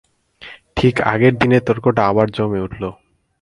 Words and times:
ঠিক 0.77 0.95
আগের 1.03 1.33
দিনের 1.37 1.61
তর্কটা 1.67 2.01
আবার 2.07 2.27
জমে 2.29 2.59
উঠল। 2.59 2.83